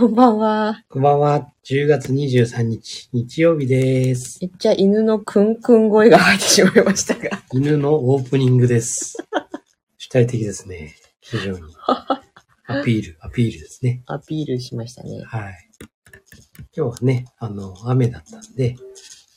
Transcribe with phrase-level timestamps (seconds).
[0.00, 0.82] こんばんは。
[0.88, 1.52] こんばんは。
[1.62, 4.38] 10月23日、日曜日です。
[4.40, 7.42] めっちゃ犬のクンクン声が入ってしまいましたが。
[7.52, 9.18] 犬のオープニングです。
[9.98, 10.94] 主体的ですね。
[11.20, 11.60] 非常に。
[12.66, 14.02] アピール、アピールですね。
[14.06, 15.20] アピールしましたね。
[15.22, 15.68] はい。
[16.74, 18.76] 今日はね、あの、雨だったんで、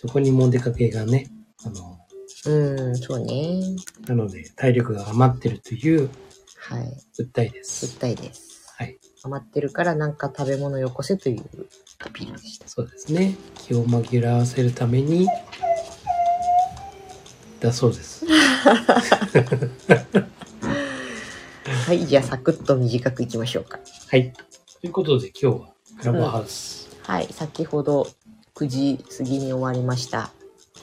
[0.01, 1.29] どこにもお出かけがね、
[1.65, 1.99] あの、
[2.45, 3.75] うん、そうね。
[4.07, 6.09] なので体力が余ってるという
[6.55, 6.97] はい。
[7.19, 7.85] 訴えです。
[7.87, 8.63] 絶対です。
[8.77, 8.97] はい。
[9.23, 11.45] 余ってるからなんか食べ物よこせという
[11.99, 12.67] アピールでした。
[12.67, 13.35] そうですね。
[13.55, 15.29] 気を紛らわせるために、
[17.61, 18.25] だそうです。
[21.85, 23.79] はい、じゃあサクッと短くいきましょうか。
[24.09, 24.33] はい。
[24.81, 26.89] ということで今日はクラブハウス。
[27.03, 28.07] はい、先ほど
[28.55, 30.31] 9時過ぎに終わりました。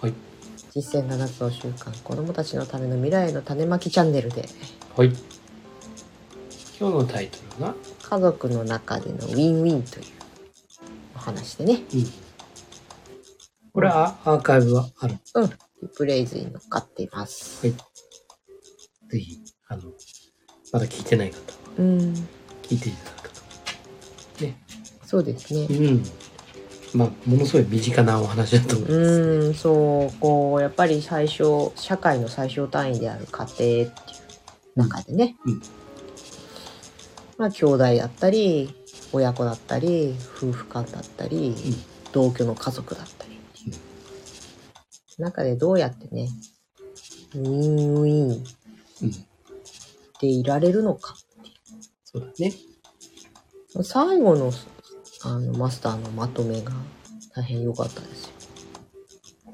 [0.01, 0.15] はい。
[0.75, 4.49] 実践7つの習慣、子供たちのための未来への種まきチャンネルで、
[4.97, 5.13] はい。
[6.81, 10.05] 今日のタイトルが、家族の中でのウィンウィンという
[11.15, 12.05] お話でね、うん。
[13.75, 15.19] これはアーカイブはある。
[15.35, 15.51] うん、
[15.83, 17.67] リプレイズに乗っかっています。
[17.67, 17.77] はい。
[19.11, 19.83] ぜひ、あの、
[20.73, 21.99] まだ聞いてない方はうん、
[22.63, 23.31] 聞いていただく
[24.39, 24.45] と。
[24.45, 24.57] ね。
[25.05, 25.67] そうですね。
[25.69, 26.03] うん。
[26.95, 29.37] まあ、ものすごい身近なお話だと思います、ね。
[29.49, 33.91] うん、そう、こう、やっぱり最初、社会の最小単位である家庭っていう
[34.77, 35.63] 中でね、うん
[37.41, 38.75] まあ、兄弟だったり、
[39.15, 41.57] 親子だったり、夫婦間だったり、
[42.13, 43.41] 同居の家族だったり、
[45.17, 46.29] 中でどうやってね、
[47.35, 48.45] ウィンウィンうん。
[50.21, 51.17] でいられるのか。
[52.05, 52.53] そうだね。
[53.85, 54.53] 最後の
[55.23, 56.73] あのマスターのまとめが
[57.35, 58.33] 大変良かったですよ。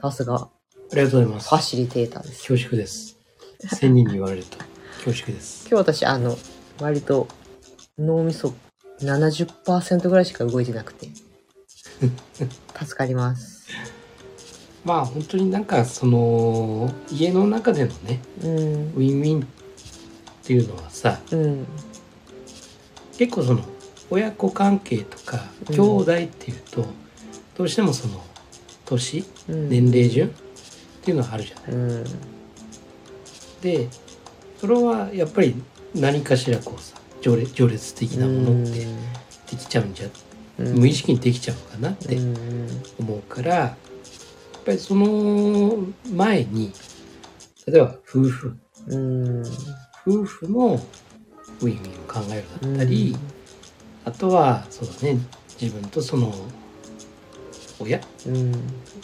[0.03, 0.51] さすがあ
[0.91, 1.61] りがとうございますファ。
[1.61, 2.49] シリテーターです。
[2.49, 3.17] 恐縮です。
[3.77, 4.59] 千人に言われると
[5.05, 5.69] 恐縮です。
[5.69, 6.37] 今日私あの
[6.81, 7.29] 割と
[7.99, 8.55] 脳みそ
[9.01, 11.09] 70%ぐらいしか動いてなくて。
[12.79, 13.67] 助かります。
[14.85, 18.51] まあ、本当になんか、その、家の中でのね、うん。
[18.51, 19.47] ウィンウィンっ
[20.45, 21.67] ていうのはさ、うん。
[23.17, 23.65] 結構その
[24.11, 25.75] 親子関係とかうん。
[25.75, 26.87] 兄弟っていうと、
[27.57, 28.23] どうしてもその
[28.85, 29.69] 年うん。
[29.69, 30.31] 年齢順っ
[31.03, 31.73] ていうのがあるじゃない。
[31.73, 32.05] うん。
[33.63, 33.89] で
[34.61, 35.55] それはやっぱり
[35.95, 38.87] 何かしらこうさ序列序列的なものって
[39.51, 40.09] できちゃうんじゃ、
[40.59, 40.79] うん。
[40.79, 43.77] 無意識にできちゃうのかなってうん思うから、や
[44.61, 45.79] っぱりその
[46.13, 46.73] 前に
[47.67, 48.57] 例えば夫婦。
[48.87, 49.43] うん。
[50.07, 50.81] 夫婦の
[51.63, 53.17] ウィンウィンを考えるだったり、
[54.05, 55.19] あとはそうだね
[55.61, 56.33] 自分とその
[57.81, 58.01] 親。
[58.27, 58.53] うん。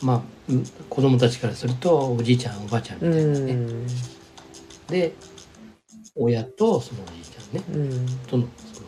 [0.01, 3.87] まあうん子供たちからするとおじいちゃんおばあちゃんみうたいなね、ん。
[4.87, 5.15] で
[6.15, 7.63] 親とそのおじいちね。
[7.73, 8.07] うん。
[8.27, 8.87] とのその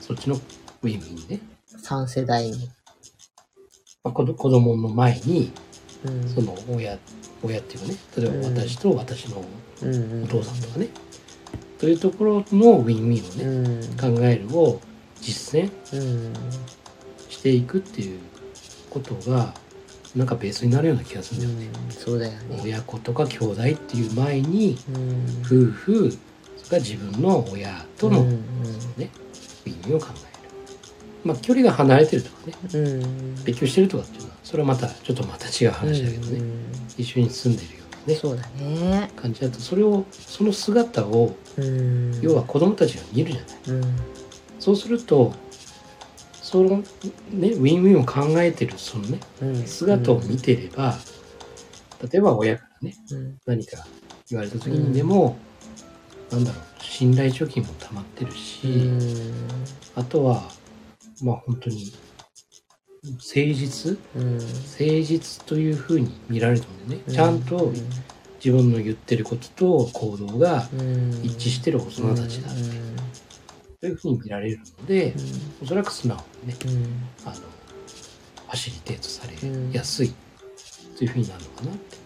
[0.00, 1.40] そっちのウィンウィンね、
[1.84, 2.68] 3世代に、
[4.04, 5.52] まあ、子供の前に
[6.04, 6.28] うん。
[6.28, 6.98] その親
[7.42, 7.96] 親っていうかね。
[8.16, 9.44] 例えばうん私と私の
[9.82, 10.24] うん。
[10.24, 10.88] お父さんとかね、
[11.78, 14.16] というところのウィンウィンをね、うん。
[14.16, 14.80] 考えるを
[15.20, 16.32] 実践うん。
[17.28, 18.20] していくっていう
[18.90, 19.54] ことが
[20.14, 21.78] なんかベースになるような気がするんだよね。
[21.86, 21.92] うん。
[21.92, 22.60] そうだよね。
[22.62, 25.42] 親子とか兄弟っていう前にうん。
[25.44, 26.18] 夫婦
[26.72, 28.30] から自分の親との、うん
[28.96, 29.10] ね
[29.64, 30.16] ウィンウィンを考える。
[31.24, 32.54] まあ距離が離れてるとかね。
[32.74, 33.44] うん。
[33.44, 36.64] 別居してるとかっていうのはそれはまたちょっとまた違う話だけどね、うん
[36.96, 38.14] 一緒に住んでるようなね。
[38.14, 39.10] そうだね。
[39.14, 42.20] 感じだとそれをその姿をうん。
[42.22, 43.80] 要は子供たちが見るじゃない。
[43.80, 43.96] うん。
[44.58, 45.32] そうすると
[46.32, 46.78] その
[47.30, 49.66] ねウィンウィンを考えてるそのねうん。
[49.66, 50.96] 姿を見てれば、
[52.02, 53.38] 例えば親からねうん。
[53.46, 53.86] 何か
[54.28, 55.36] 言われた時にでも、
[56.32, 58.98] なんだろう信頼貯金も溜まってるし、うん。
[59.94, 60.42] あとは
[61.22, 61.92] まあ本当に
[63.04, 63.98] 誠実？
[64.16, 64.34] うん。
[64.34, 64.44] 誠
[64.78, 67.14] 実というふうに見られるのでね、うん。
[67.14, 67.72] ちゃんと
[68.36, 71.20] 自分の言ってることと行動がうん。
[71.22, 72.62] 一致してる大人たちだって、
[73.80, 73.96] という。
[73.96, 75.14] ふうに見られるので、
[75.62, 76.54] おそらく素直にね
[77.24, 79.70] あのファシリテートさうん。
[79.72, 80.14] れやすい
[80.96, 81.96] というふうになるのかなって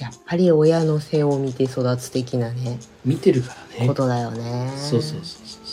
[0.00, 3.86] やっぱり親の背を見て育つ的なね見てるからね。
[3.86, 4.72] ことだよね。
[4.76, 5.66] そうそうそうそう。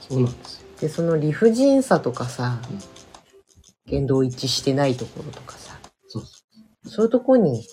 [0.00, 0.66] そうそうなんですよ。
[0.80, 2.60] でその理不尽さとかさ
[3.86, 5.78] 言動一致してないところとかさ
[6.08, 6.22] そう
[6.84, 7.04] そそう。
[7.06, 7.66] いうとこに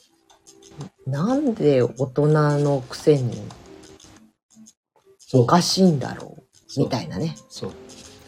[1.05, 2.27] なんで大人
[2.59, 3.41] のくせに
[5.33, 7.35] おかしいんだろうみたいなね。
[7.49, 7.71] そう。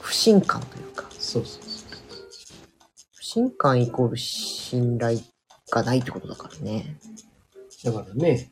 [0.02, 1.06] 不信感というか。
[1.12, 1.90] そうそうそう。
[3.16, 5.20] 不信感イコール信頼
[5.72, 6.98] がないってことだからね。
[7.84, 8.50] だからね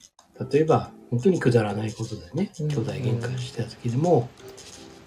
[0.51, 2.51] 例えば本当にくだらないことでね。
[2.59, 2.67] うん。
[2.67, 4.29] 兄弟喧嘩してた時でも、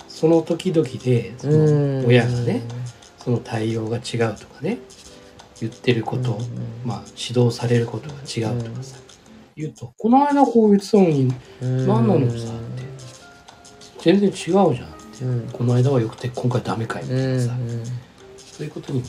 [0.09, 2.63] その時々でその親がね
[3.19, 4.79] その対応が違うとかね
[5.61, 6.39] 言ってること、
[6.85, 8.97] まあ指導されることが違うとかさ、
[9.57, 12.83] 言うと「この間こう言ってたのに何なのさ」って
[14.03, 14.73] 「全然違うじゃん」っ
[15.19, 15.49] て、うん。
[15.53, 17.85] この間はよくて今回ダメかい」みたいなさ、うん
[18.37, 19.07] そういうことにも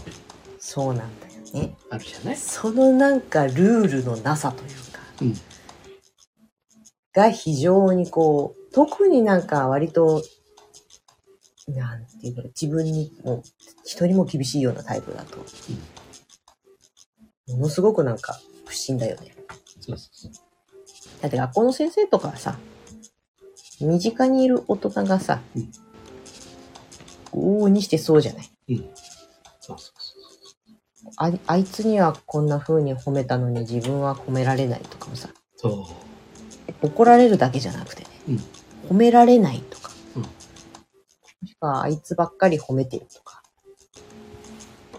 [0.59, 1.75] そうなんだよね。
[1.89, 2.37] あるじゃない？
[2.37, 4.69] そのなんかルールのなさという
[7.13, 10.23] が非常にこう特になんか割と
[11.67, 13.43] なんていうか自分にも
[13.83, 15.37] 人にも厳しいようなタイプだと、
[17.53, 19.35] ものすごくなんか不審だよね。
[19.79, 20.31] そうそうそう。
[21.21, 22.57] だって学校の先生とかはさ
[23.79, 25.71] 身近にいる大人がさ、うん。
[27.33, 28.49] 往々にしてそうじゃない。
[28.69, 28.77] うん。
[29.59, 30.00] そうそう
[31.17, 35.29] ああいつにはこんな風に褒めたのに自分は褒められないとかもさ。
[35.57, 35.87] そ
[36.81, 38.35] 怒られるだけじゃなくてね、うん。
[38.89, 40.21] 褒められないとか、うん。
[40.21, 40.27] も
[41.45, 43.43] しくはあいつばっかり褒めてるとか。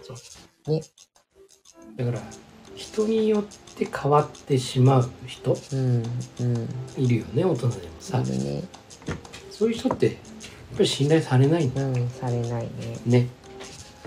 [0.01, 0.71] うそう。
[0.71, 0.81] ね。
[1.97, 2.19] だから
[2.75, 3.43] 人によっ
[3.75, 6.03] て変わってしまう人うん
[6.39, 6.69] うん。
[6.97, 8.19] いるよね大人でもさ。
[8.19, 8.63] いるね。
[9.51, 10.15] そういう人ってやっ
[10.77, 12.69] ぱり信頼されないんだうんされないね。
[13.05, 13.27] ね。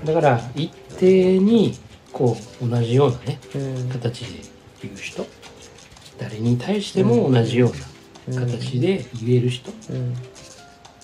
[0.05, 1.75] だから一定に
[2.17, 3.89] こう同じようなねうん。
[3.91, 4.41] 形で
[4.83, 5.27] 言う人
[6.19, 7.71] 誰に対しても同じよ
[8.29, 10.15] うな形で言える人、うん。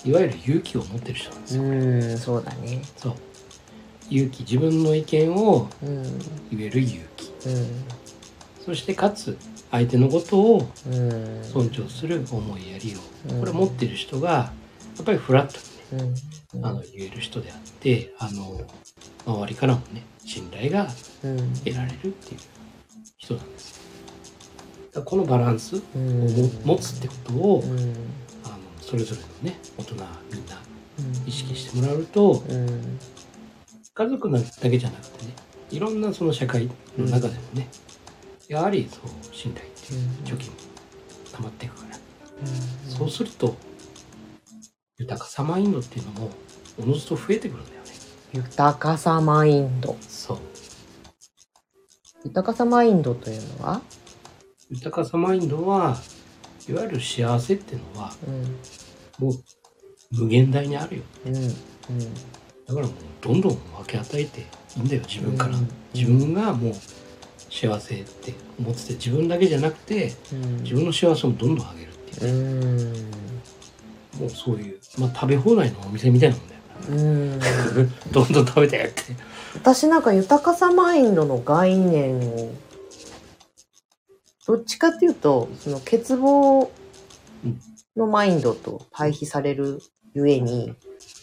[0.05, 2.82] いわゆる勇気を持ってる人なんですよ、うんそうだね。
[2.97, 3.14] そう。
[4.11, 6.03] 勇気自分の意見をうん。
[6.50, 7.31] 言える勇気。
[7.47, 7.67] うん。
[8.65, 9.37] そしてかつ
[9.70, 11.44] 相手のことをうん。
[11.44, 12.94] 尊重する思いやり
[13.29, 13.37] うん。
[13.37, 14.31] をこれ持ってる人が
[14.97, 15.61] やっぱりフラット
[16.62, 18.61] あの言える人であってあの
[19.27, 20.89] 周りからもね信頼が
[21.25, 21.53] うん。
[21.65, 22.41] 得られるっていう
[23.19, 23.81] 人なんです
[24.93, 26.27] だからこのバランスをうん。
[26.65, 27.79] 持つってことをうん。
[28.44, 30.05] あのそれぞれのね大人みん
[30.47, 30.61] な
[30.99, 31.29] うん。
[31.29, 32.99] 意識してもらうとうん。
[33.94, 35.33] 家族だけじゃなくてね
[35.71, 36.69] いろんなその社会
[36.99, 37.67] の中でもね、
[38.49, 40.56] やはりそう信頼っていう貯金も
[41.33, 41.97] 溜まっていくから、
[42.91, 43.55] そうすると
[45.03, 46.31] 豊かさマインドっていうのも
[46.81, 47.91] おのずと増えてくるんだよね。
[48.35, 49.97] 豊かさマインド。
[50.01, 50.39] そう。
[52.25, 53.83] 豊かさマインドというのは？
[54.71, 55.97] 豊かさマインドは
[56.69, 59.27] いわゆる幸せっていうのはうん。
[59.27, 59.43] もう
[60.13, 61.03] 無限大にあるよ。
[61.27, 61.35] うん。
[61.35, 61.49] うん。
[61.49, 61.55] だ
[62.75, 62.87] からもう
[63.21, 64.45] どんどん分け与えてい
[64.77, 65.69] いんだよ自分から、うん。
[65.93, 66.75] 自分がもう
[67.51, 70.63] 幸せって思ってて自分だけじゃなくてうん。
[70.63, 72.35] 自分の幸せもどんどん上げるっていう。
[72.35, 73.31] うん
[74.29, 76.61] そういう、まあ、食べ放題のお店みたいなもんだよ
[76.91, 77.38] うん。
[78.12, 79.03] どんどん食べてって。
[79.55, 82.50] 私なんか豊かさマインドの概念を
[84.47, 86.69] どっちかっていうとその欠乏
[87.97, 89.81] のマインドと対比される
[90.15, 90.75] ゆえに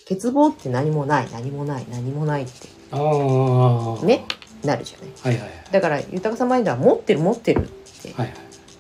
[0.08, 2.52] 欠乏って何もない何もない何もないって
[2.92, 4.26] ああね
[4.64, 5.10] なるじゃない。
[5.22, 5.68] はいはいはい。
[5.72, 7.68] だから豊かさマインドは持ってる持ってるっ
[8.02, 8.34] てはいは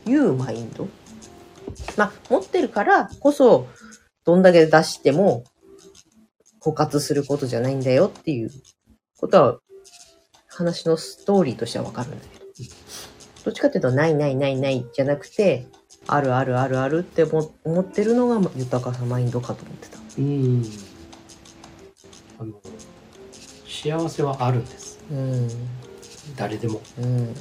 [0.05, 0.09] い。
[0.09, 0.87] いうマインド。
[1.95, 3.67] まあ持ってるからこそ
[4.29, 5.43] どんだけ出しても
[6.61, 8.51] 枯渇することじゃないんだよっていう
[9.17, 9.59] ことは
[10.47, 12.45] 話のストーリーとしてはわかるんだけど。
[13.45, 15.65] どっちかっていうとないないないないじゃなくて
[16.05, 19.97] あるあるあるあるって思思ってるのが豊かさマインドかと思ってた。
[20.19, 20.63] うん。
[22.37, 22.61] あの
[23.67, 24.99] 幸せはあるんです。
[25.11, 25.47] うん。
[26.35, 26.81] 誰でも。
[26.99, 27.33] うん。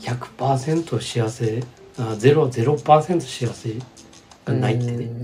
[0.00, 1.62] 100%幸せ
[1.96, 3.74] あゼロ0%幸せ
[4.44, 5.17] がないってね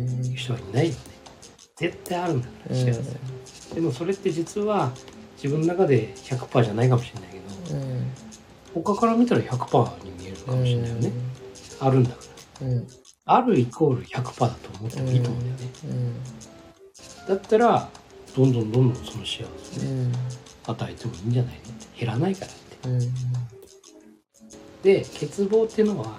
[0.52, 0.98] うんいう人はいないよね。
[1.76, 4.92] 絶対あるんだから幸せ、でもそれって実は
[5.36, 8.12] 自分の中で100%じゃないかもしれないけどうん。
[8.84, 11.12] 他から見たら100%に見えるかもしれないよね、
[11.80, 12.04] あるん。
[12.04, 12.16] だか
[12.60, 12.86] らうん。
[13.26, 16.14] あるイコール100%だと思ってもいいと思うんだよね、うん。
[17.28, 17.88] だったら
[18.36, 20.12] どんどんどんどんその幸せをねうん。
[20.66, 21.60] 与えてもいいんじゃないの？
[21.60, 22.88] って減らないからって。
[22.88, 23.00] うん。
[24.82, 26.18] で欠乏っていうのは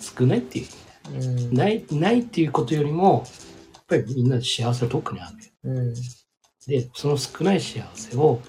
[0.00, 0.66] 少ないっていう
[1.12, 1.54] うん。
[1.54, 3.24] ないないっていうことよりも
[3.74, 5.36] やっぱりみんな幸せはどっかにある。
[5.64, 5.94] うん。
[6.66, 8.40] でその少ない幸せをもう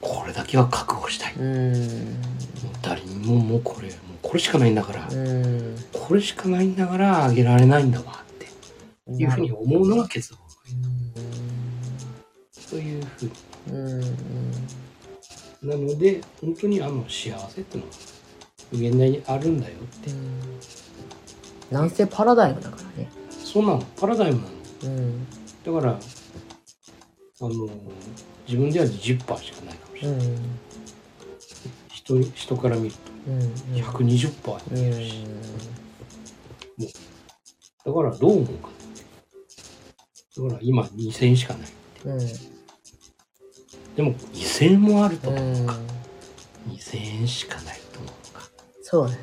[0.00, 2.22] これだけは覚悟したい、もううん
[2.82, 5.76] 誰にももうこれもうこれしかないんだから、うん。
[5.92, 10.36] これしかないんだからあげられないんだわっていうふうに思うのが欠乏
[12.50, 13.32] そういうふうに。
[13.70, 14.02] うん。
[14.02, 14.16] うん
[15.62, 17.96] なので本当にあの幸せっていうのは
[18.72, 20.10] 無限大にあるんだよって
[21.70, 23.10] なんせパラダイムだからね。
[23.30, 23.82] そうなの？
[23.96, 24.50] パラダイムなの？
[24.84, 25.26] うん。
[25.64, 25.98] だからあ
[27.42, 27.68] の
[28.46, 30.38] 自分では20%しかないかもしれない、うん。
[31.92, 32.94] 人に人から見る
[33.26, 33.52] うん。
[33.52, 33.58] と
[33.98, 35.26] 120%に見えるし、
[37.84, 38.68] だからどう思うか
[40.36, 41.68] だから今2000円しかない。
[42.04, 42.18] うん。
[43.96, 45.76] でも2000円もあると思ううんか。
[46.68, 48.42] 2000円しかないと思うか。
[48.82, 49.20] そうだね。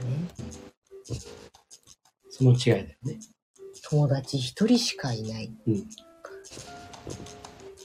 [2.44, 3.20] その違いだよね。
[3.90, 5.54] 友達一人しかいない。
[5.66, 5.88] うん。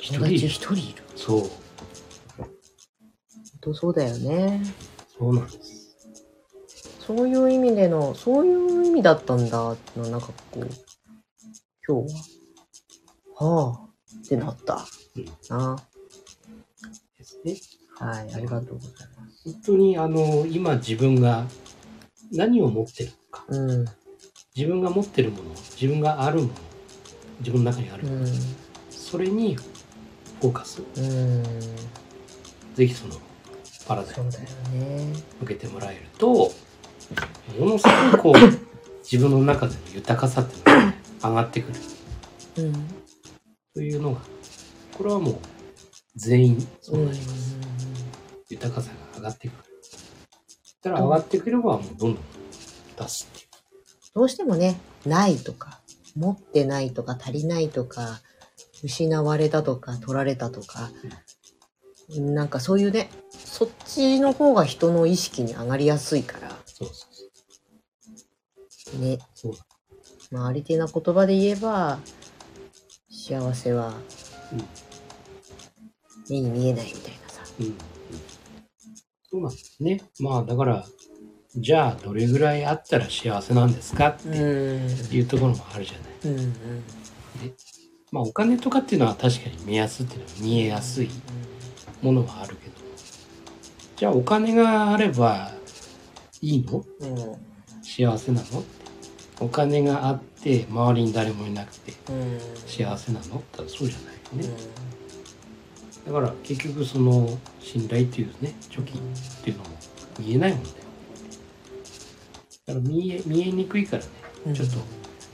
[0.01, 1.03] 一友達人一人いる。
[1.15, 1.41] そう。
[2.39, 2.49] 本
[3.61, 4.63] 当そうだよね。
[5.17, 5.97] そうなんです。
[7.07, 10.69] そういう意味での、そういう意味だったんだってのはなんかこう、
[11.87, 12.15] 今日
[13.37, 13.89] は、はあ、
[14.25, 14.85] ってなった。
[15.17, 15.77] うんな。
[17.17, 17.57] ですね。
[17.97, 19.45] はい、ありがとうございます。
[19.45, 21.47] 本当にあの、今自分が
[22.33, 23.45] 何を持ってるのか。
[23.49, 23.85] うん。
[24.59, 25.51] 自分が持ってるもの、
[25.81, 26.51] 自分があるもの、
[27.39, 28.27] 自分の中にあるうもの、ん。
[28.91, 30.83] それにフォーカス。
[30.97, 31.43] うん。
[32.75, 33.15] ぜひその
[33.87, 35.13] パラダイムそうだよね。
[35.41, 36.51] 向けてもらえると、
[37.57, 38.35] ものすごくこう、
[39.09, 41.81] 自分の中での豊かさっていうのがね上がってくる
[42.57, 42.73] うん。
[43.75, 44.21] というのが、
[44.97, 45.39] これはもう
[46.17, 47.57] 全員そうなります。
[48.51, 49.57] 豊かさが上がってくる。
[50.83, 52.25] たら上がってくればもうどんどん
[52.97, 53.38] 出す。
[54.15, 55.81] どうしてもね、ないとか、
[56.17, 58.21] 持ってないとか、足りないとか、
[58.83, 60.91] 失われたとか、取られたとか、
[62.17, 67.15] なんかそういうね、そっちの方が人の意識に上がりやすいから、そうそう
[68.69, 69.01] そう。
[69.01, 69.19] ね。
[69.35, 69.65] そうだ。
[70.31, 71.99] まあ、ありていな言葉で言えば、
[73.11, 73.95] 幸せは
[74.53, 74.69] うん
[76.29, 77.43] 目に見えないみたいなさ。
[77.59, 77.67] うん。
[77.67, 77.75] うん
[79.31, 80.01] そうなんですね。
[80.21, 80.87] まあだから、
[81.61, 84.33] じゃあどれぐらいあったら幸せなんですかってん。
[84.33, 85.99] いうところもあるじゃ
[86.29, 86.35] ない。
[86.35, 86.55] うんうん。
[88.13, 91.11] まあお金とかっていうのは確かに目安っていうのは見えやすい
[92.01, 92.73] ものはあるけど、
[93.97, 95.51] じゃあお金があれば
[96.41, 96.85] いいの？
[97.01, 97.37] うん。
[97.83, 98.65] 幸せなの？
[99.41, 102.39] お金があって周りに誰もいなくてうん。
[102.67, 103.39] 幸せなの？
[103.39, 104.49] ってそうじゃないようんね。
[106.07, 109.71] だから結局その信頼っていうね、貯金っていうのも
[110.19, 110.77] 見えないもんだよ。
[112.69, 114.09] だから見え、見えにくいからね、
[114.47, 114.77] うんちょっと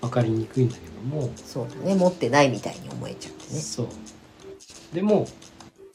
[0.01, 1.95] 分かりにくいんだけども、そうだね。
[1.97, 3.61] 持ってないみたいに思えちゃってね。
[3.61, 3.89] そう。
[4.95, 5.27] でも、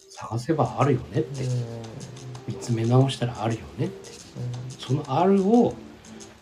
[0.10, 1.44] 探せばあるよねって、
[2.46, 4.12] 見つめ直したらあるよねって、
[4.78, 5.74] そのあるを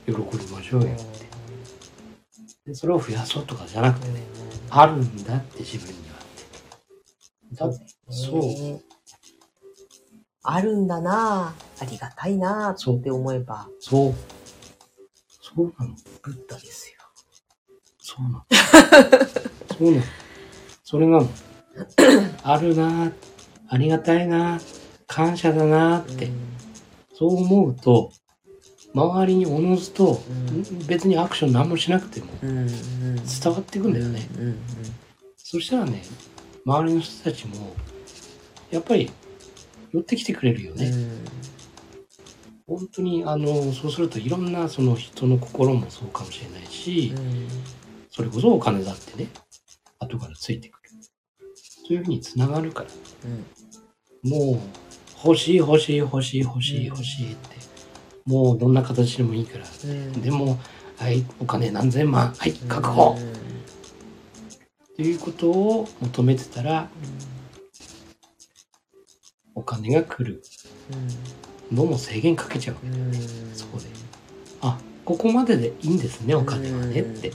[0.07, 1.27] 喜びましょうよって。
[2.65, 4.23] でそれを増やそうとかじゃなくてね、
[4.71, 7.77] あるんだって自分にはって。
[7.77, 8.41] だそう。
[8.41, 8.81] ね
[10.49, 14.36] あるんだなぁありがたいなぁって思えば、そう。
[15.57, 15.95] そうなの。
[16.21, 16.97] ブッダですよ。
[17.97, 18.45] そうなの。
[19.75, 20.03] そうなの。
[20.83, 21.29] それなの。
[22.43, 23.13] あるなぁ
[23.67, 24.61] ありがたいなぁ
[25.07, 26.29] 感謝だなぁって、
[27.11, 28.11] そう思うと、
[28.93, 34.29] 周りにおのずと、うん別にアクション何もしなくても伝わっていくんだよね。
[35.37, 36.03] そしたらね、
[36.65, 37.73] 周りの人たちも、
[38.69, 39.09] やっぱり
[39.91, 40.93] 寄ってきてくれるよね。
[42.67, 47.13] 本当に、あの、そうするといろんなその人の心もそうかもしれないし、
[48.11, 49.29] それこそお金だってね、
[49.99, 50.89] 後からついてくる。
[51.55, 52.89] そういうふうにつながるから、
[54.29, 54.59] もう、
[55.25, 57.55] 欲しい欲しい欲しい欲しい欲しいって、
[58.25, 60.21] もうどんな形でもいいから、うん。
[60.21, 60.59] でも、
[60.97, 63.15] はい、お金何千万、はい、確保。
[63.15, 66.89] っていうことを求めてたら、
[69.55, 70.43] お金が来る
[71.71, 73.19] のも制限かけちゃうわけだよね。
[73.53, 73.85] そこで。
[74.61, 77.31] あ、ここまででいいんですね、お金はねって。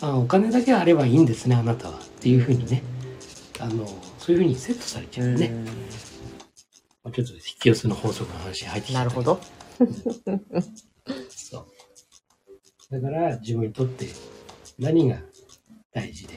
[0.00, 1.98] あ、お金だけあればいいんですね、あなたは。
[1.98, 2.82] っていうふうにね。
[3.58, 3.86] あの、
[4.18, 5.50] そういうふうにセットされちゃうね。
[7.02, 9.40] まあちょっと引き寄せの法則の話入ってきたけなるほど。
[11.30, 11.66] そう。
[12.90, 14.08] だから自分にとって
[14.78, 15.18] 何が
[15.92, 16.34] 大事で、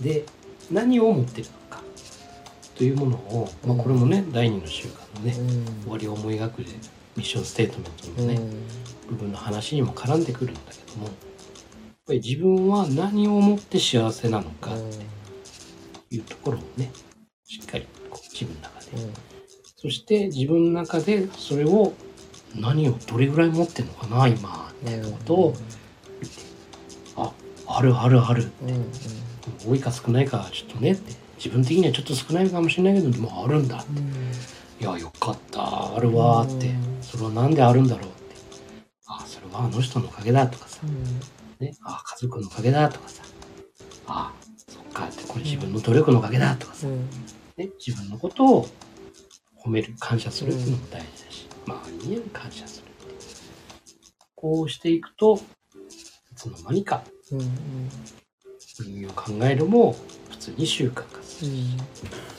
[0.00, 0.24] で、
[0.70, 1.63] 何を持ってるのか
[2.74, 5.34] というものを、まあこれもね、第二の習慣のね、
[5.82, 6.70] 終わりを思い描くで、
[7.16, 8.40] ミッションステートメントのね、
[9.08, 11.14] 部分の話にも絡んでくるんだけども、やっ
[12.06, 14.78] ぱり自分は何をもって幸せなのかっ
[16.08, 16.90] ていうところをね、
[17.44, 18.86] しっかりこう自分の中で。
[19.76, 21.92] そして自分の中でそれを
[22.54, 25.54] 何をどれぐらい持ってるのかな、今、みたいなことを
[26.20, 26.34] 見て、
[27.16, 27.32] あ、
[27.66, 28.50] あるあるある。
[29.66, 31.12] 多いか少ないかはちょっとねって、
[31.44, 33.84] 自分的にはちょっと少ないかもしれないけど、でもあるんだ。
[34.80, 37.02] いや、よかった、あるわーってうん。
[37.02, 38.36] それはなんであるんだろうって。
[39.06, 40.80] あ、それはあの人のおかげだとかさ。
[41.60, 43.22] ね、あ家族のおかげだとかさ。
[44.06, 44.32] あ
[44.66, 46.86] そっかって、これ自分の努力のおかげだとかさ。
[46.86, 48.68] ね、自分のことを
[49.62, 52.86] 褒める、感謝するっていうのも大事だし、周りにも感謝する。
[54.34, 55.38] こうしていくと、
[56.32, 57.04] いつの間にか
[58.82, 59.94] 意味を考えるも
[60.30, 61.52] 普通に習慣化する。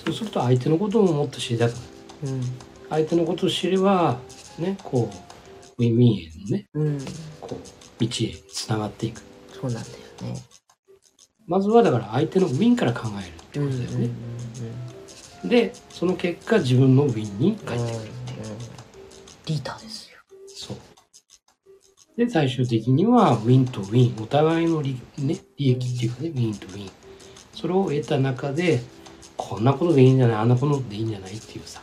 [0.06, 1.84] そうすると相手のことももっと知りたくなる。
[2.24, 2.42] うん。
[2.90, 4.20] 相手のことを知れば、
[4.60, 7.00] ね、こう、ウィンウィンへのね、うん。
[7.40, 9.22] こう、道へつながっていく。
[9.54, 9.96] そうなんだよ
[10.34, 10.42] ね。
[11.48, 14.10] まずはだから相手のウィンから考えるってことだよね。
[15.46, 18.40] で、その結果自分のウィンに返ってくるっていう。
[19.46, 19.95] リーダーです。
[22.18, 26.90] で、最終的には、ウィンとウィン、お互いの利,、ね、利益っていうかね、ウィンとウィン。
[27.54, 28.82] それを得た中で、
[29.36, 31.82] こんなことでいいんじゃない、あんなことでいいんじゃないっていうさ、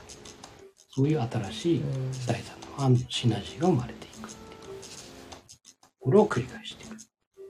[0.91, 1.83] そういう新しい
[2.27, 4.61] 第三の案のシナジーが生まれていくっていう。
[6.01, 6.97] これを繰り返していく。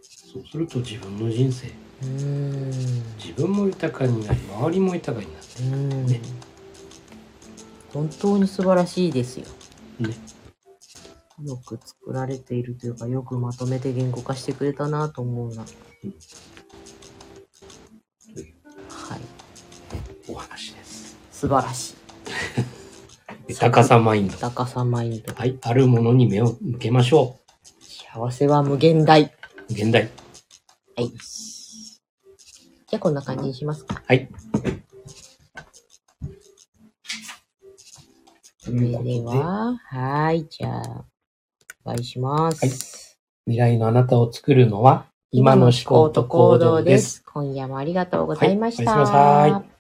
[0.03, 1.69] そうすると自分の人生、
[2.03, 2.71] うん。
[3.17, 6.07] 自分も豊かになり、周りも豊かになってうん。
[6.07, 6.21] ね
[7.93, 9.47] 本当に素晴らしいですよ。
[10.01, 10.15] ね。
[11.45, 15.63] よく作られているというか、よくまとめて言語化してくれたなと思うな。
[15.63, 15.67] は
[19.17, 19.21] い。
[20.29, 21.17] お話です。
[21.31, 21.95] 素晴らしい。
[23.49, 24.37] 豊かさマインド。
[24.39, 25.35] 高さマインド。
[25.35, 27.41] はい、あるものに目を向けましょ
[27.81, 29.23] 幸せは無限大。
[29.23, 29.31] う。
[29.71, 30.11] 現代。
[30.97, 31.09] はい。
[31.11, 34.03] じゃあこんな感じにしますか。
[34.07, 34.29] はい。
[38.65, 40.47] とそれでは、はい。
[40.49, 41.05] じゃあ、
[41.85, 42.65] お会いします。
[42.65, 43.03] はい
[43.47, 47.25] 未来のあなたを作るのは、今の思考と行動です。。
[47.27, 48.93] 今夜もありがとうございました。
[48.93, 49.72] はいおやすみなさい